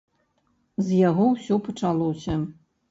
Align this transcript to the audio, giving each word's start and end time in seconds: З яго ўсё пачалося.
З 0.89 1.03
яго 1.09 1.29
ўсё 1.35 1.61
пачалося. 1.71 2.45